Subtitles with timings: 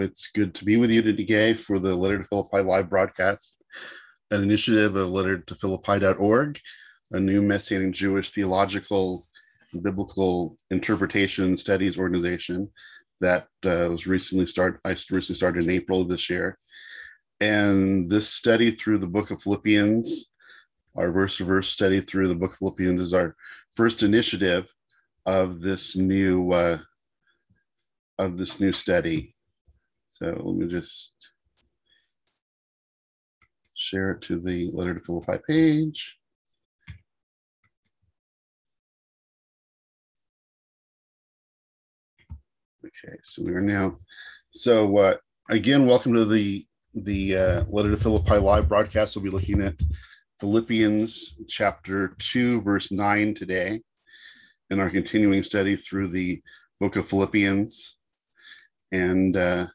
[0.00, 3.56] It's good to be with you today for the Letter to Philippi live broadcast,
[4.30, 6.60] an initiative of letter to Philippi.org,
[7.10, 9.26] a new Messianic Jewish theological
[9.82, 12.70] biblical interpretation studies organization
[13.20, 14.78] that uh, was recently started.
[14.84, 16.58] I recently started in April of this year.
[17.40, 20.30] And this study through the book of Philippians,
[20.94, 23.34] our verse to verse study through the book of Philippians, is our
[23.74, 24.72] first initiative
[25.26, 26.78] of this new uh,
[28.18, 29.34] of this new study.
[30.08, 31.14] So let me just
[33.74, 36.16] share it to the letter to Philippi page.
[42.84, 43.98] Okay, so we are now.
[44.50, 45.16] So uh,
[45.48, 49.14] again, welcome to the the uh, letter to Philippi live broadcast.
[49.14, 49.74] We'll be looking at
[50.40, 53.82] Philippians chapter two, verse nine today,
[54.70, 56.42] in our continuing study through the
[56.80, 57.96] book of Philippians
[58.90, 59.66] and uh,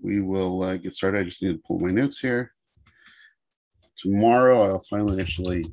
[0.00, 1.20] we will uh, get started.
[1.20, 2.52] I just need to pull my notes here.
[3.98, 5.64] Tomorrow, I'll finally actually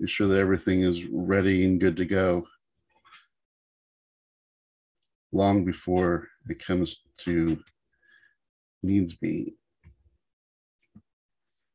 [0.00, 2.46] be sure that everything is ready and good to go
[5.32, 7.58] long before it comes to
[8.82, 9.54] needs be.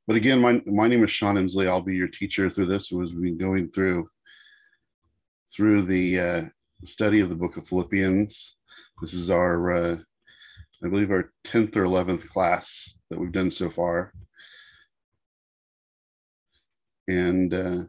[0.08, 1.68] But again, my, my name is Sean Emsley.
[1.68, 4.10] I'll be your teacher through this we've been going through
[5.56, 6.42] through the uh,
[6.84, 8.56] study of the book of Philippians.
[9.02, 9.98] This is our, uh,
[10.84, 14.14] I believe, our 10th or 11th class that we've done so far.
[17.08, 17.84] And uh,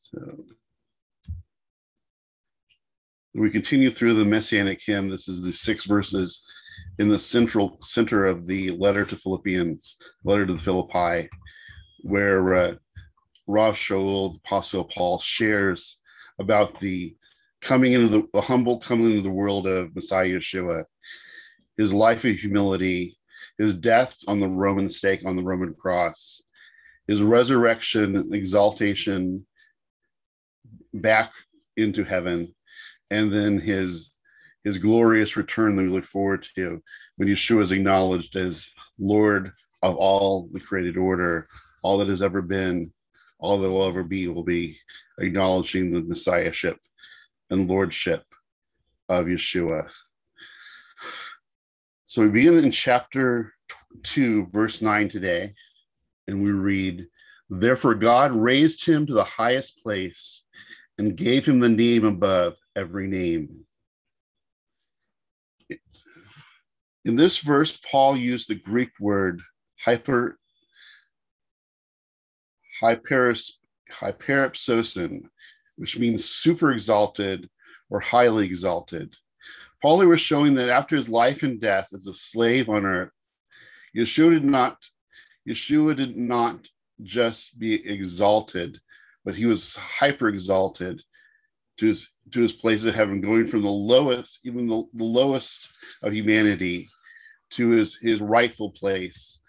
[0.00, 0.44] So
[3.34, 5.08] we continue through the messianic hymn.
[5.08, 6.44] This is the six verses
[6.98, 11.28] in the central center of the letter to Philippians, letter to the Philippi,
[12.02, 12.74] where uh,
[13.46, 15.98] Rav Shaul, the Apostle Paul, shares
[16.38, 17.16] about the
[17.60, 20.84] coming into the, the humble coming into the world of Messiah Yeshua,
[21.76, 23.16] his life of humility,
[23.56, 26.42] his death on the Roman stake on the Roman cross,
[27.06, 29.46] his resurrection, exaltation,
[30.92, 31.32] back
[31.76, 32.54] into heaven,
[33.12, 34.10] and then his
[34.64, 36.82] his glorious return that we look forward to
[37.16, 39.52] when Yeshua is acknowledged as Lord
[39.82, 41.48] of all the created order,
[41.82, 42.92] all that has ever been,
[43.40, 44.78] all that will ever be, will be
[45.18, 46.78] acknowledging the messiahship
[47.50, 48.24] and lordship
[49.08, 49.88] of Yeshua.
[52.06, 53.52] So we begin in chapter
[54.04, 55.54] 2, verse 9 today,
[56.28, 57.08] and we read,
[57.50, 60.44] Therefore God raised him to the highest place
[60.98, 63.64] and gave him the name above every name.
[67.04, 69.40] In this verse, Paul used the Greek word
[69.80, 70.38] hyper,
[72.80, 73.58] hyperis,
[73.90, 75.24] hyperipsosin,
[75.76, 77.48] which means super exalted
[77.90, 79.16] or highly exalted.
[79.80, 83.10] Paul was showing that after his life and death as a slave on earth,
[83.96, 84.78] Yeshua did not,
[85.48, 86.60] Yeshua did not
[87.02, 88.78] just be exalted,
[89.24, 91.02] but he was hyper exalted
[91.78, 95.68] to his to his place of heaven, going from the lowest, even the, the lowest
[96.02, 96.88] of humanity,
[97.50, 99.40] to his his rightful place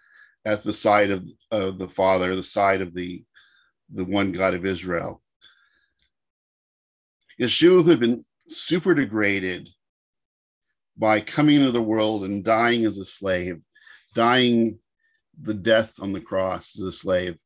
[0.45, 3.23] at the side of, of the Father, the side of the
[3.94, 5.22] the one God of Israel.
[7.39, 9.69] Yeshua, had been super degraded
[10.97, 13.62] by coming into the world and dying as a slave,
[14.16, 14.79] dying
[15.41, 17.38] the death on the cross as a slave,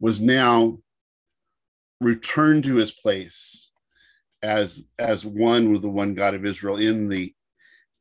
[0.00, 0.78] was now
[2.00, 3.67] returned to his place
[4.42, 7.34] as as one with the one God of Israel in the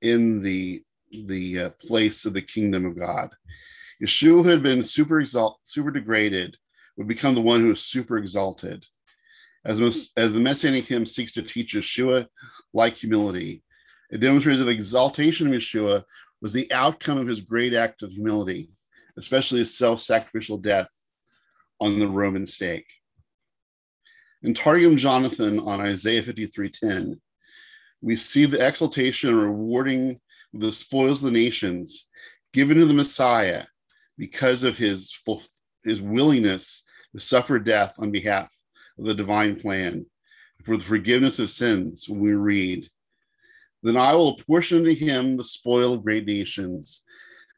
[0.01, 3.29] in the the uh, place of the kingdom of God.
[4.03, 6.55] Yeshua had been super exalt, super degraded,
[6.97, 8.85] would become the one who is super exalted.
[9.65, 9.81] As,
[10.15, 12.27] as the messianic hymn seeks to teach Yeshua
[12.73, 13.63] like humility,
[14.11, 16.03] it demonstrates that the exaltation of Yeshua
[16.41, 18.69] was the outcome of his great act of humility,
[19.17, 20.89] especially his self-sacrificial death
[21.79, 22.87] on the Roman stake.
[24.43, 27.19] In Targum Jonathan on Isaiah 53:10,
[28.01, 30.21] we see the exaltation and rewarding
[30.53, 32.07] the spoils of the nations
[32.53, 33.65] given to the Messiah
[34.15, 35.11] because of his
[35.83, 38.47] his willingness to suffer death on behalf
[38.99, 40.05] of the divine plan
[40.63, 42.07] for the forgiveness of sins.
[42.07, 42.91] We read,
[43.81, 47.01] then I will apportion to him the spoil of great nations,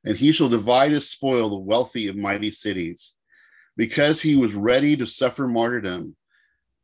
[0.06, 3.16] and he shall divide his spoil the wealthy of mighty cities,
[3.76, 6.16] because he was ready to suffer martyrdom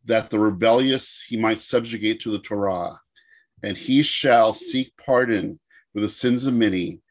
[0.05, 2.99] that the rebellious he might subjugate to the Torah,
[3.63, 5.59] and he shall seek pardon
[5.93, 7.01] for the sins of many,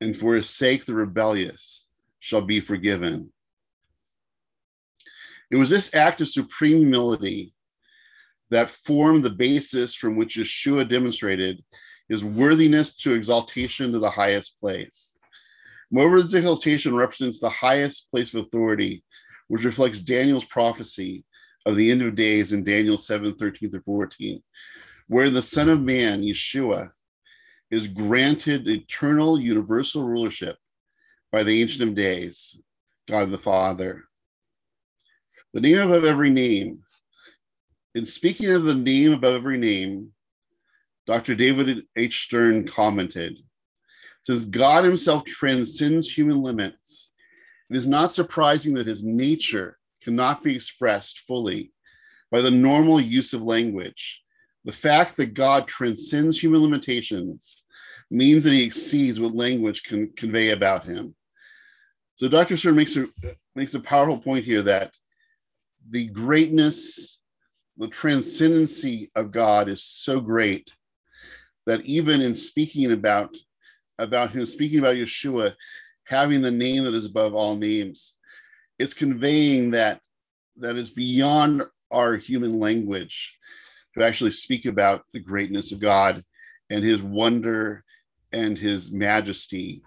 [0.00, 1.84] and for his sake the rebellious
[2.20, 3.32] shall be forgiven.
[5.50, 7.54] It was this act of supreme humility
[8.50, 11.62] that formed the basis from which Yeshua demonstrated
[12.08, 15.16] his worthiness to exaltation to the highest place.
[15.90, 19.04] Moreover, this exaltation represents the highest place of authority,
[19.48, 21.24] which reflects Daniel's prophecy
[21.66, 24.42] of the end of days in Daniel 7 13 through 14,
[25.08, 26.90] where the Son of Man, Yeshua,
[27.70, 30.56] is granted eternal universal rulership
[31.32, 32.60] by the Ancient of Days,
[33.08, 34.04] God the Father.
[35.52, 36.82] The name above every name.
[37.94, 40.12] In speaking of the name above every name,
[41.06, 41.34] Dr.
[41.34, 42.24] David H.
[42.24, 43.36] Stern commented,
[44.22, 47.12] says God himself transcends human limits.
[47.70, 51.72] It is not surprising that his nature cannot be expressed fully
[52.30, 54.20] by the normal use of language.
[54.64, 57.64] The fact that God transcends human limitations
[58.10, 61.14] means that he exceeds what language can convey about him.
[62.16, 62.56] So Dr.
[62.56, 63.08] Stern makes a
[63.54, 64.92] makes a powerful point here that
[65.90, 67.20] the greatness,
[67.76, 70.70] the transcendency of God is so great
[71.66, 73.36] that even in speaking about
[73.98, 75.54] about him, speaking about Yeshua,
[76.04, 78.13] having the name that is above all names,
[78.78, 80.00] it's conveying that
[80.56, 83.36] that is beyond our human language
[83.96, 86.22] to actually speak about the greatness of God
[86.70, 87.84] and his wonder
[88.32, 89.82] and his majesty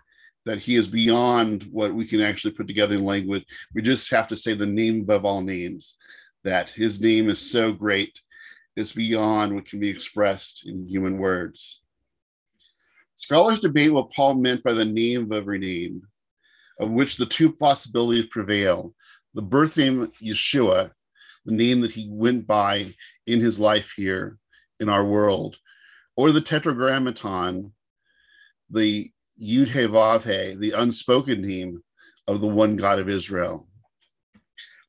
[0.46, 3.44] that he is beyond what we can actually put together in language.
[3.74, 5.98] We just have to say the name above all names
[6.46, 8.22] that his name is so great
[8.78, 11.82] it's beyond what can be expressed in human words.
[13.16, 16.04] Scholars debate what paul meant by the name of every name
[16.80, 18.94] of which the two possibilities prevail
[19.34, 20.92] the birth name Yeshua,
[21.46, 22.94] the name that he went by
[23.28, 24.38] in his life here
[24.80, 25.58] in our world,
[26.16, 27.72] or the Tetragrammaton,
[28.70, 31.84] the Yud He Vav He, the unspoken name
[32.28, 33.68] of the one God of Israel.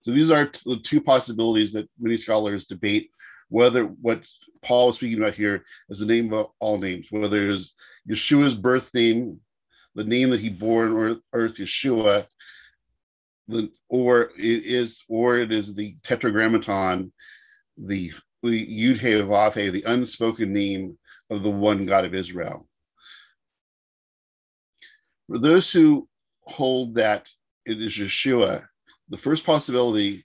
[0.03, 3.11] So these are the two possibilities that many scholars debate
[3.51, 4.25] whether what
[4.63, 7.73] Paul was speaking about here is the name of all names, whether it is
[8.09, 9.41] Yeshua's birth name,
[9.99, 12.25] the name that he bore on earth, Yeshua,
[13.49, 17.13] the or it is or it is the tetragrammaton,
[17.77, 18.13] the
[18.45, 20.97] the Yud He Vav He, the unspoken name
[21.31, 22.69] of the one God of Israel.
[25.29, 26.09] For those who
[26.43, 27.29] hold that
[27.67, 28.69] it is Yeshua,
[29.09, 30.25] the first possibility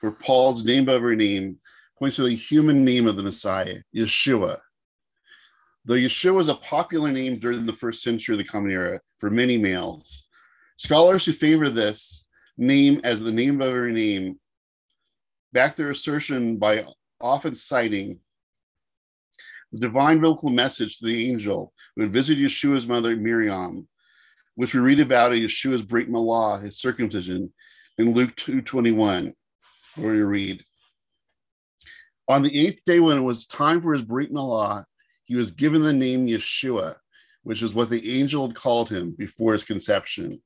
[0.00, 1.58] for Paul's name every name
[1.98, 4.58] points to the human name of the Messiah, Yeshua.
[5.88, 9.30] Though Yeshua was a popular name during the first century of the Common Era for
[9.30, 10.28] many males,
[10.76, 12.26] scholars who favor this
[12.58, 14.38] name as the name of every name
[15.54, 16.84] back their assertion by
[17.22, 18.20] often citing
[19.72, 23.88] the divine biblical message to the angel who had visited Yeshua's mother Miriam,
[24.56, 27.50] which we read about in Yeshua's Brit Milah, his circumcision,
[27.96, 29.32] in Luke 2:21,
[29.94, 30.62] where we read,
[32.28, 34.84] On the eighth day, when it was time for his Brit Milah,
[35.28, 36.96] he was given the name Yeshua,
[37.44, 40.40] which is what the angel had called him before his conception.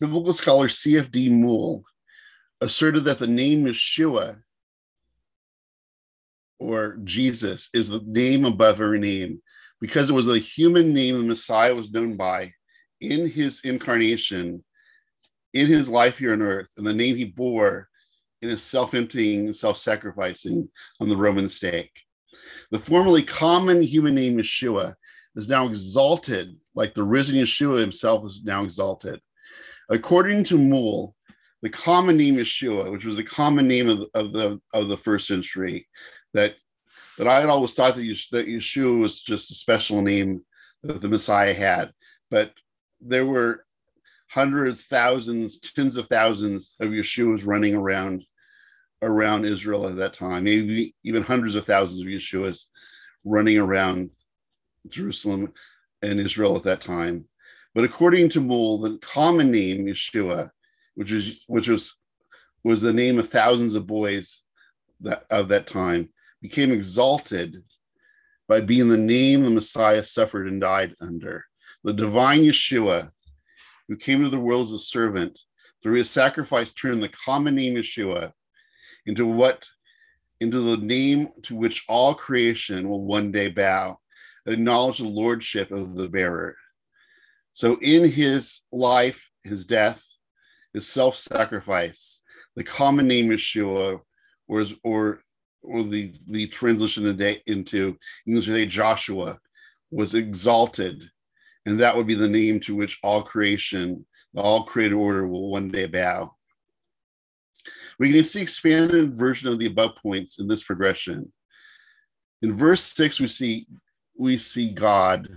[0.00, 1.28] biblical scholar C.F.D.
[1.28, 1.84] Moule
[2.62, 4.40] asserted that the name Yeshua
[6.58, 9.42] or Jesus is the name above every name
[9.80, 12.52] because it was the human name the Messiah was known by
[13.00, 14.64] in his incarnation,
[15.52, 17.88] in his life here on earth, and the name he bore
[18.42, 20.68] in his self emptying self sacrificing
[21.00, 22.02] on the Roman stake.
[22.70, 24.94] The formerly common human name Yeshua
[25.36, 29.20] is now exalted, like the risen Yeshua himself is now exalted.
[29.88, 31.16] According to Moule,
[31.62, 35.26] the common name Yeshua, which was the common name of, of the of the first
[35.26, 35.88] century,
[36.32, 36.54] that
[37.18, 40.42] that I had always thought that, that Yeshua was just a special name
[40.82, 41.92] that the Messiah had,
[42.30, 42.52] but
[43.00, 43.66] there were
[44.30, 48.24] hundreds, thousands, tens of thousands of Yeshuas running around
[49.02, 52.66] around Israel at that time, maybe even hundreds of thousands of Yeshuas
[53.24, 54.10] running around
[54.88, 55.52] Jerusalem
[56.02, 57.26] and Israel at that time.
[57.74, 60.50] But according to Moule, the common name Yeshua,
[60.94, 61.94] which is which was
[62.62, 64.42] was the name of thousands of boys
[65.00, 66.10] that of that time,
[66.42, 67.56] became exalted
[68.48, 71.44] by being the name the Messiah suffered and died under.
[71.84, 73.10] The divine Yeshua,
[73.90, 75.36] who came to the world as a servant,
[75.82, 78.32] through his sacrifice, turned the common name Yeshua
[79.04, 79.66] into what
[80.40, 83.98] into the name to which all creation will one day bow,
[84.46, 86.56] acknowledge the lordship of the bearer.
[87.52, 90.02] So in his life, his death,
[90.72, 92.22] his self-sacrifice,
[92.54, 94.00] the common name Yeshua,
[94.46, 95.22] or or
[95.62, 97.06] or the the translation
[97.46, 99.40] into English today Joshua,
[99.90, 101.10] was exalted,
[101.70, 104.04] and that would be the name to which all creation,
[104.36, 106.34] all created order, will one day bow.
[107.98, 111.32] We can see expanded version of the above points in this progression.
[112.42, 113.66] In verse six, we see
[114.16, 115.28] we see God,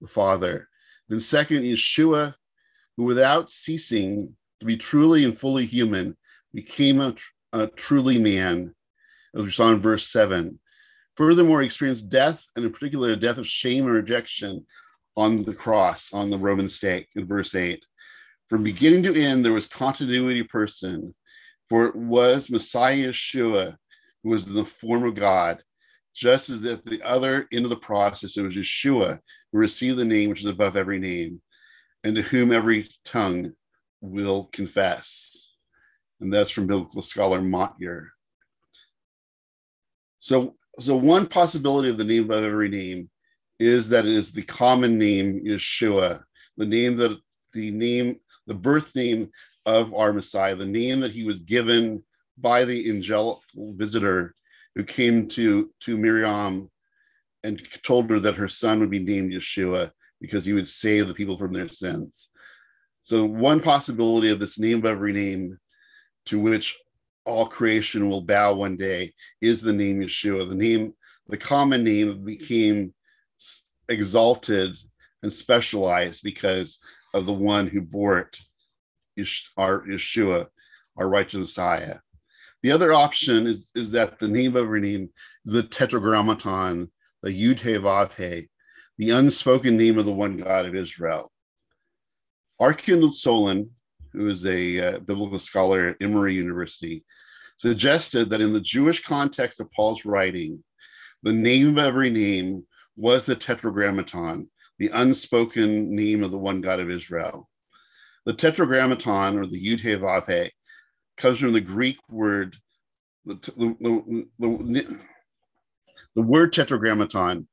[0.00, 0.68] the Father.
[1.08, 2.34] Then second, Yeshua,
[2.96, 6.16] who without ceasing to be truly and fully human,
[6.52, 7.14] became a,
[7.52, 8.74] a truly man,
[9.34, 10.60] as we saw in verse seven.
[11.16, 14.66] Furthermore, he experienced death, and in particular, a death of shame and rejection
[15.16, 17.84] on the cross, on the Roman stake, in verse 8.
[18.48, 21.14] From beginning to end, there was continuity person,
[21.68, 23.76] for it was Messiah Yeshua
[24.22, 25.62] who was in the form of God,
[26.14, 29.18] just as at the other end of the process, it was Yeshua
[29.52, 31.40] who received the name which is above every name,
[32.04, 33.52] and to whom every tongue
[34.00, 35.54] will confess.
[36.20, 38.08] And that's from biblical scholar Motyer.
[40.20, 43.10] So, so one possibility of the name above every name
[43.58, 46.22] is that it is the common name Yeshua,
[46.56, 47.18] the name that
[47.52, 49.30] the name, the birth name
[49.66, 52.02] of our Messiah, the name that he was given
[52.38, 54.34] by the angelic visitor
[54.74, 56.70] who came to, to Miriam
[57.44, 61.14] and told her that her son would be named Yeshua because he would save the
[61.14, 62.28] people from their sins.
[63.02, 65.58] So, one possibility of this name of every name
[66.26, 66.76] to which
[67.26, 70.48] all creation will bow one day is the name Yeshua.
[70.48, 70.94] The name,
[71.28, 72.94] the common name that became
[73.88, 74.76] exalted
[75.22, 76.78] and specialized because
[77.12, 78.38] of the one who bore it,
[79.56, 80.48] our Yeshua,
[80.96, 81.98] our righteous Messiah.
[82.62, 85.10] The other option is, is that the name of every name,
[85.44, 86.90] the tetragrammaton,
[87.22, 88.48] the Yud He Vav He,
[88.98, 91.30] the unspoken name of the one God of Israel.
[92.60, 92.72] R.
[92.72, 93.68] Kendall Soulen,
[94.12, 97.04] who is a uh, biblical scholar at Emory University,
[97.58, 100.62] suggested that in the Jewish context of Paul's writing,
[101.22, 102.64] the name of every name
[102.96, 104.48] was the Tetragrammaton,
[104.78, 107.48] the unspoken name of the one God of Israel.
[108.26, 110.50] The Tetragrammaton, or the Yud He Vav He,
[111.16, 112.56] comes from the Greek word,
[113.24, 114.98] the, the, the,
[116.14, 117.46] the, word Tetragrammaton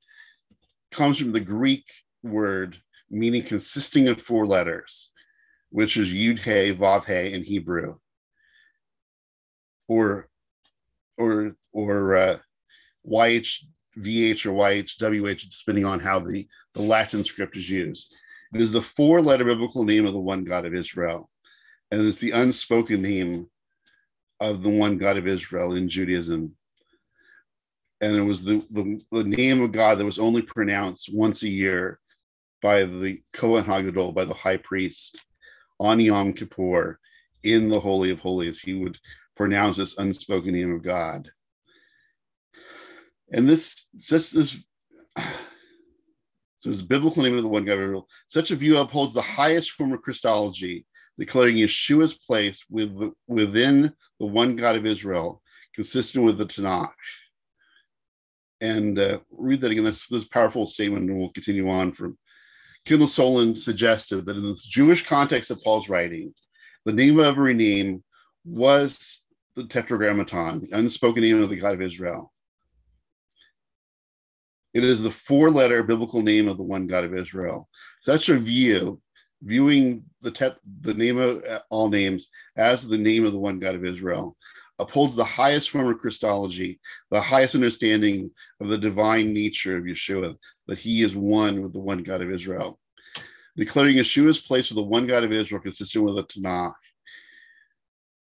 [0.91, 1.85] comes from the Greek
[2.23, 2.77] word
[3.09, 5.09] meaning consisting of four letters,
[5.69, 7.97] which is Yud He Vav He in Hebrew,
[9.87, 10.29] or
[11.17, 12.37] or or uh,
[13.05, 13.65] YH
[13.97, 18.13] VH or YHWH, depending on how the, the Latin script is used.
[18.53, 21.29] It is the four letter biblical name of the one God of Israel.
[21.91, 23.47] And it's the unspoken name
[24.39, 26.55] of the one God of Israel in Judaism.
[28.01, 31.49] And it was the, the, the name of God that was only pronounced once a
[31.49, 31.99] year
[32.61, 35.19] by the Kohen Hagadol, by the high priest
[35.79, 36.99] on Yom Kippur
[37.43, 38.59] in the Holy of Holies.
[38.59, 38.97] He would
[39.35, 41.29] pronounce this unspoken name of God.
[43.31, 44.57] And this, such this,
[46.57, 47.73] so it's biblical name of the one God.
[47.73, 50.85] Of Israel, such a view upholds the highest form of Christology,
[51.17, 55.41] declaring Yeshua's place with the, within the one God of Israel,
[55.73, 56.91] consistent with the Tanakh.
[58.59, 59.85] And uh, read that again.
[59.85, 62.17] This this powerful statement, and we'll continue on from.
[62.85, 66.33] Kendall Soulen suggested that in this Jewish context of Paul's writing,
[66.85, 68.03] the name of every name
[68.43, 69.19] was
[69.55, 72.31] the Tetragrammaton, the unspoken name of the God of Israel.
[74.73, 77.67] It is the four letter biblical name of the one God of Israel.
[78.01, 79.01] Such a view,
[79.43, 83.75] viewing the, te- the name of all names as the name of the one God
[83.75, 84.37] of Israel,
[84.79, 90.37] upholds the highest form of Christology, the highest understanding of the divine nature of Yeshua,
[90.67, 92.79] that he is one with the one God of Israel.
[93.57, 96.73] Declaring Yeshua's place with the one God of Israel consistent with the Tanakh.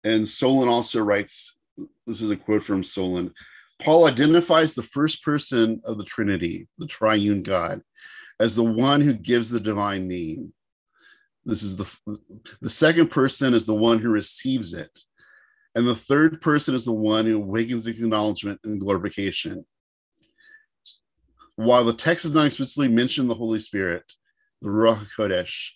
[0.04, 1.56] And Soulen also writes
[2.06, 3.32] this is a quote from Soulen
[3.80, 7.82] Paul identifies the first person of the Trinity, the triune God,
[8.40, 10.52] as the one who gives the divine name.
[11.44, 11.88] This is the
[12.60, 14.90] the second person is the one who receives it.
[15.74, 19.64] And the third person is the one who awakens the acknowledgement and glorification.
[21.56, 24.02] While the text does not explicitly mention the Holy Spirit,
[24.62, 25.70] the Ruach Kodesh,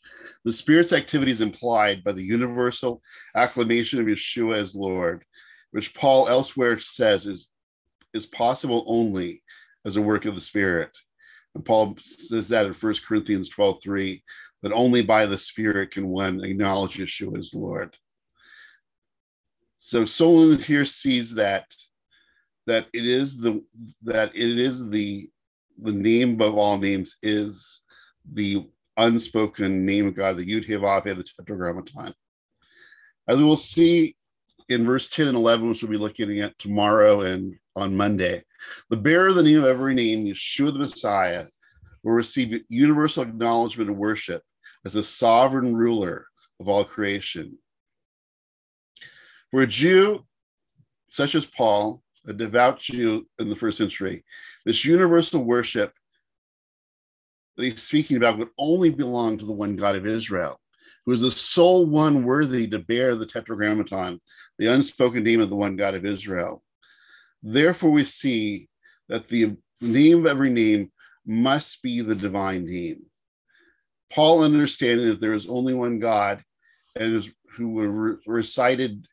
[0.44, 3.02] the Spirit's activity is implied by the universal
[3.36, 5.22] acclamation of Yeshua as Lord,
[5.70, 7.50] which Paul elsewhere says is
[8.14, 9.42] is possible only
[9.84, 10.90] as a work of the Spirit.
[11.54, 14.22] And Paul says that in 1 Corinthians 12 3,
[14.62, 17.96] that only by the Spirit can one acknowledge Yeshua as Lord.
[19.78, 21.66] So Soulen here sees that
[22.66, 23.64] that it is the
[24.02, 25.28] that it is the
[25.82, 27.80] the name above all names is
[28.32, 32.14] the unspoken name of God, the Yud Vav the Tetragrammaton.
[33.26, 34.16] As we will see
[34.68, 38.42] in verse 10 and 11, which we'll be looking at tomorrow and on Monday,
[38.88, 41.46] the bearer of the name of every name, Yeshua the Messiah,
[42.02, 44.42] will receive universal acknowledgement and worship
[44.84, 46.26] as the sovereign ruler
[46.58, 47.58] of all creation.
[49.50, 50.24] For a Jew
[51.10, 54.24] such as Paul, a devout Jew in the first century,
[54.64, 55.92] this universal worship
[57.56, 60.58] that he's speaking about would only belong to the one God of Israel,
[61.04, 64.20] who is the sole one worthy to bear the tetragrammaton,
[64.58, 66.62] the unspoken name of the one God of Israel.
[67.42, 68.68] Therefore, we see
[69.08, 70.90] that the name of every name
[71.26, 73.06] must be the divine name.
[74.12, 76.42] Paul, understanding that there is only one God,
[76.96, 79.06] and is, who re- recited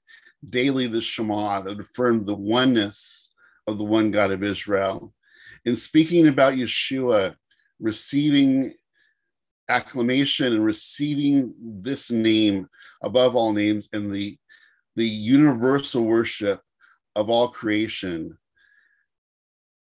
[0.50, 3.32] daily the Shema that affirmed the oneness
[3.68, 5.14] of the one God of Israel.
[5.66, 7.36] In speaking about Yeshua
[7.80, 8.74] receiving
[9.70, 12.68] acclamation and receiving this name
[13.04, 14.38] above all names and the,
[14.96, 16.62] the universal worship
[17.18, 18.38] of all creation,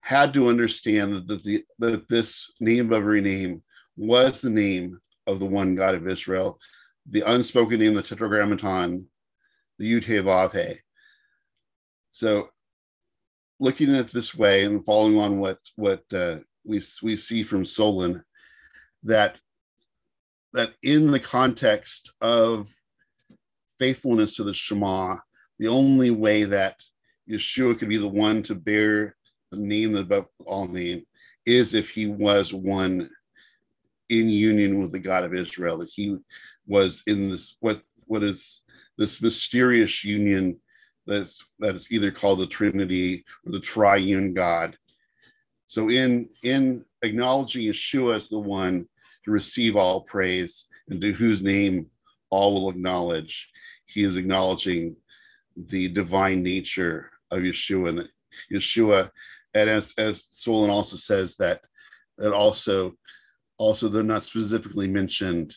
[0.01, 3.63] had to understand that, the, that this name of every name
[3.97, 6.59] was the name of the one God of Israel,
[7.09, 9.07] the unspoken name, the Tetragrammaton,
[9.79, 10.77] the Yud Vav
[12.11, 12.49] So,
[13.59, 17.63] looking at it this way and following on what what uh, we we see from
[17.63, 18.21] Soulen,
[19.03, 19.39] that
[20.53, 22.71] that in the context of
[23.79, 25.17] faithfulness to the Shema,
[25.57, 26.79] the only way that
[27.29, 29.15] Yeshua could be the one to bear
[29.51, 31.05] the name above all name
[31.45, 33.09] is if he was one
[34.09, 36.17] in union with the God of Israel, that he
[36.67, 38.61] was in this what what is
[38.97, 40.59] this mysterious union
[41.07, 44.77] that's that is either called the Trinity or the Triune God.
[45.67, 48.87] So in in acknowledging Yeshua as the one
[49.23, 51.87] to receive all praise and to whose name
[52.29, 53.49] all will acknowledge,
[53.85, 54.95] he is acknowledging
[55.55, 58.09] the divine nature of Yeshua and that
[58.51, 59.09] Yeshua,
[59.53, 61.61] and as as Soulen also says that
[62.17, 62.93] that also
[63.57, 65.55] also they're not specifically mentioned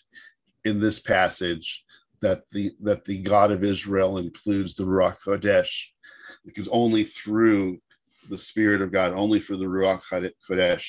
[0.64, 1.84] in this passage
[2.20, 5.86] that the that the God of Israel includes the Ruach Kodesh,
[6.44, 7.78] because only through
[8.28, 10.02] the Spirit of God, only for the Ruach
[10.48, 10.84] Kodesh,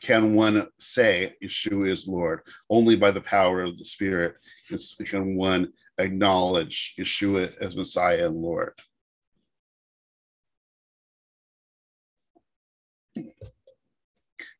[0.00, 2.40] can one say Yeshua is Lord.
[2.68, 4.36] Only by the power of the Spirit
[5.08, 8.74] can one acknowledge Yeshua as Messiah and Lord.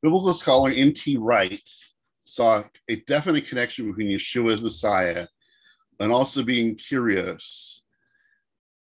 [0.02, 1.16] Biblical scholar N.T.
[1.16, 1.62] Wright
[2.24, 5.26] saw a definite connection between Yeshua as Messiah
[6.00, 7.80] and also being kurios,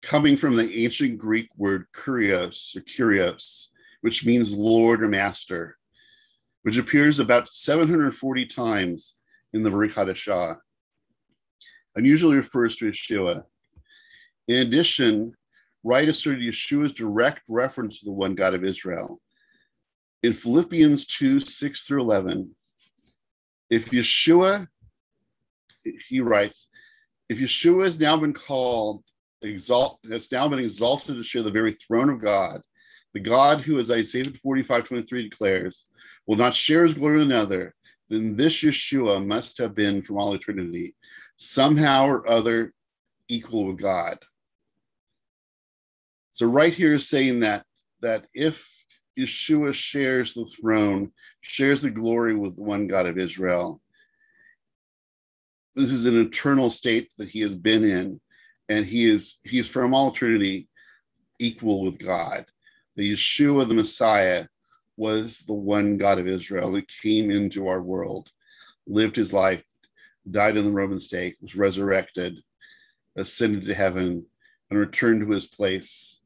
[0.02, 3.68] coming from the ancient Greek word kurios or kurios,
[4.02, 5.78] which means Lord or Master,
[6.64, 9.18] which appears about 740 times
[9.54, 10.58] in the Brit Hadashah,
[11.96, 13.44] and usually refers to Yeshua.
[14.48, 15.36] In addition,
[15.84, 19.22] Wright asserted Yeshua's direct reference to the one God of Israel.
[20.24, 22.56] In Philippians 2 6 through 11,
[23.70, 24.68] if Yeshua,
[26.08, 26.70] he writes,
[27.28, 29.04] if Yeshua has now been called,
[29.42, 32.62] exalt, has now been exalted to share the very throne of God,
[33.14, 35.86] the God who, as Isaiah 45 23 declares,
[36.26, 37.76] will not share his glory with another,
[38.10, 40.96] then this Yeshua must have been from all eternity,
[41.36, 42.74] somehow or other
[43.28, 44.18] equal with God.
[46.32, 47.66] So Wright here is saying that
[48.02, 48.73] that if
[49.18, 53.82] Yeshua shares the throne, shares the glory with the one God of Israel,
[55.76, 58.22] this is an eternal state that he has been in,
[58.70, 60.68] and he is he is from all eternity
[61.40, 62.46] equal with God.
[62.96, 64.46] The Yeshua, the Messiah,
[64.98, 68.30] was the one God of Israel who came into our world,
[68.86, 69.64] lived his life,
[70.30, 72.36] died in the Roman stake, was resurrected,
[73.16, 74.24] ascended to heaven,
[74.70, 76.22] and returned to his place,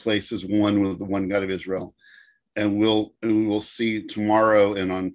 [0.00, 1.94] place as one with the one God of Israel.
[2.56, 5.12] And we'll and we will see tomorrow and on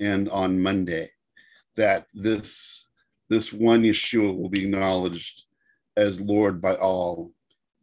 [0.00, 1.10] and on Monday
[1.76, 2.86] that this
[3.28, 5.42] this one Yeshua will be acknowledged
[5.96, 7.32] as Lord by all,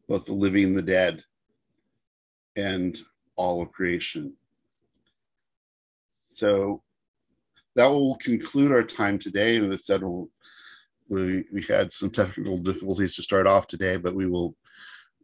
[0.07, 1.23] both the living and the dead,
[2.55, 2.97] and
[3.35, 4.33] all of creation.
[6.15, 6.81] So
[7.75, 9.57] that will conclude our time today.
[9.57, 10.29] And as I said, we'll,
[11.09, 14.55] we, we had some technical difficulties to start off today, but we will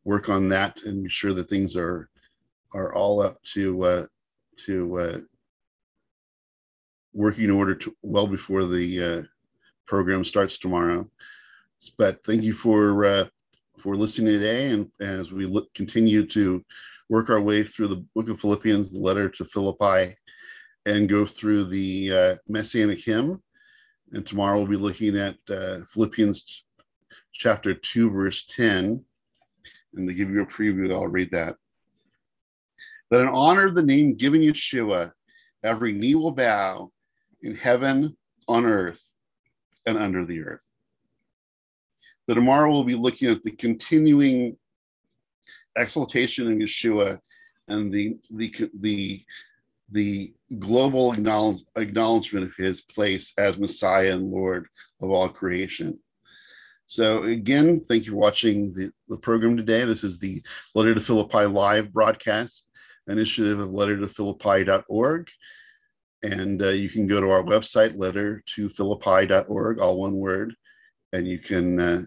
[0.04, 2.10] work on that and be sure that things are
[2.74, 4.06] are all up to uh,
[4.58, 5.20] to uh,
[7.14, 9.22] working order to, well before the uh,
[9.86, 11.10] program starts tomorrow.
[11.98, 13.26] But thank you for uh,
[13.80, 16.64] for listening today, and as we look, continue to
[17.10, 20.16] work our way through the book of Philippians, the letter to Philippi,
[20.86, 23.42] and go through the uh, Messianic hymn.
[24.14, 26.64] And tomorrow we'll be looking at uh, Philippians
[27.34, 29.04] chapter 2, verse 10.
[29.96, 31.56] And to give you a preview, I'll read that.
[33.10, 35.12] That in honor of the name given Yeshua,
[35.64, 36.92] every knee will bow
[37.42, 38.16] in heaven,
[38.48, 39.02] on earth,
[39.86, 40.66] and under the earth.
[42.28, 44.58] So tomorrow we'll be looking at the continuing
[45.78, 47.20] exaltation of Yeshua
[47.68, 49.26] and the the the
[49.92, 54.68] the global acknowledge, acknowledgement of his place as Messiah and Lord
[55.02, 56.00] of all creation.
[56.92, 59.86] So again, thank you for watching the, the program today.
[59.86, 60.44] This is the
[60.76, 62.68] Letter to Philippi live broadcast
[63.08, 65.30] initiative of lettertophilippi.org.
[66.24, 70.54] And uh, you can go to our website, lettertophilippi.org, all one word,
[71.14, 72.02] and you can uh,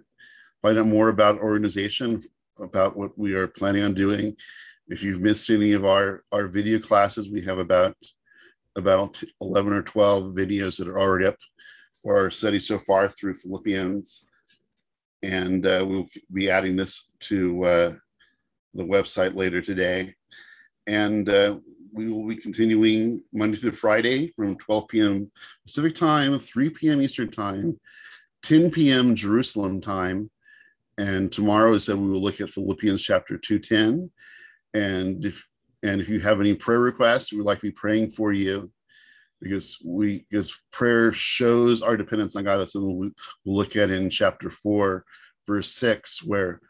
[0.60, 2.22] find out more about organization,
[2.60, 4.36] about what we are planning on doing.
[4.88, 7.96] If you've missed any of our, our video classes, we have about
[8.76, 11.38] about 11 or 12 videos that are already up
[12.02, 14.26] for our study so far through Philippians.
[15.24, 17.92] And uh, we'll be adding this to uh,
[18.74, 20.14] the website later today.
[20.86, 21.56] And uh,
[21.92, 25.30] we will be continuing Monday through Friday from 12 p.m.
[25.64, 27.00] Pacific time, 3 p.m.
[27.00, 27.80] Eastern time,
[28.42, 29.16] 10 p.m.
[29.16, 30.30] Jerusalem time.
[30.98, 34.10] And tomorrow is that we will look at Philippians chapter 210.
[34.74, 35.42] And if
[35.82, 38.70] and if you have any prayer requests, we'd like to be praying for you
[39.44, 42.58] because we because prayer shows our dependence on God.
[42.58, 43.12] That's something we,
[43.44, 45.04] we'll look at in chapter four,
[45.46, 46.60] verse six, where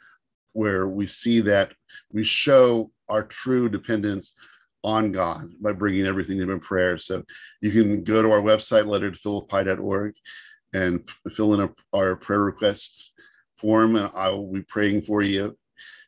[0.52, 1.72] where we see that
[2.12, 4.34] we show our true dependence
[4.82, 6.98] on God by bringing everything to Him in prayer.
[6.98, 7.22] So
[7.62, 10.14] you can go to our website, letter to philippi.org,
[10.74, 13.12] and fill in our prayer requests
[13.56, 15.46] form, and I will be praying for you.
[15.46, 15.54] If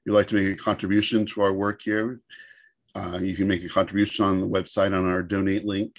[0.04, 2.20] you'd like to make a contribution to our work here,
[2.94, 5.94] uh, you can make a contribution on the website on our donate link.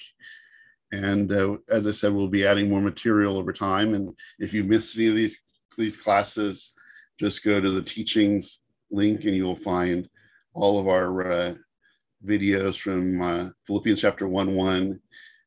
[0.92, 3.94] And uh, as I said, we'll be adding more material over time.
[3.94, 5.38] And if you missed any of these
[5.78, 6.72] these classes,
[7.20, 10.10] just go to the teachings link and you'll find
[10.54, 11.54] all of our uh,
[12.26, 15.00] videos from uh, Philippians chapter 1 1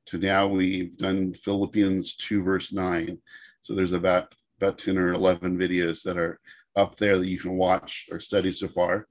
[0.07, 3.19] to now we've done Philippians 2 verse 9.
[3.63, 6.39] So there's about about 10 or 11 videos that are
[6.77, 9.07] up there that you can watch or study so far.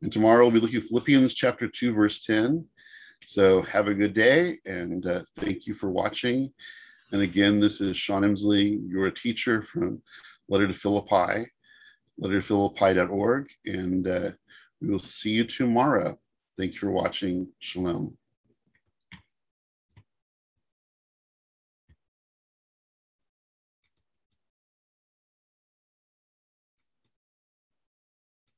[0.00, 2.64] And tomorrow we'll be looking Philippians chapter 2 verse 10.
[3.26, 6.52] So have a good day and uh, thank you for watching.
[7.12, 10.02] And again, this is Sean Emsley, your teacher from
[10.48, 11.48] Letter to Philippi,
[12.20, 13.48] lettertophilippi.org.
[13.66, 14.30] And uh,
[14.80, 16.18] we will see you tomorrow.
[16.56, 17.48] Thank you for watching.
[17.58, 18.16] Shalom.